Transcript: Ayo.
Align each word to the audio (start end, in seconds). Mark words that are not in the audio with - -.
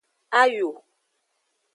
Ayo. 0.41 0.69